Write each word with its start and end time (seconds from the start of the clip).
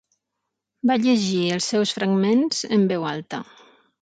Va 0.91 0.97
llegir 1.03 1.41
els 1.57 1.67
seus 1.75 1.93
fragments 1.99 2.63
en 2.79 2.89
veu 2.95 3.07
alta. 3.15 3.45